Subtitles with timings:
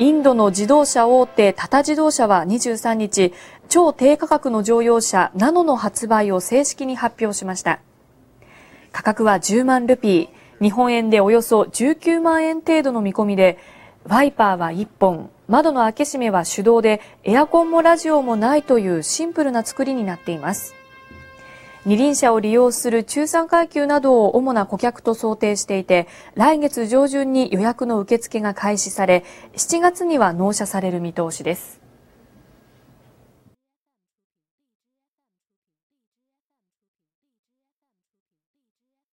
[0.00, 3.32] インドの自動車大手タタ自動車は23日、
[3.68, 7.80] 超低価格の乗用車ナノの発売を正式に発表しました。
[8.92, 13.58] 価格は10万ルピー、日本円でおよそ19万円程度の見込みで、
[14.04, 20.76] ワイパーは1本、窓の開け閉めは手動で、エアコンもラジオもないというシンプルな作りになっています。
[21.88, 29.24] 二輪車を利用する中産階級などを主な顧客と想定していて、来月上旬に予約の受付が開始され、
[29.54, 31.87] 7月には納車される見通しです。